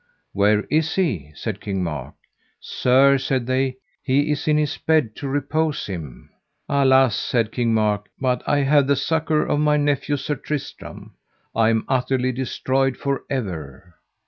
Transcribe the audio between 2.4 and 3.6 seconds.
Sir, said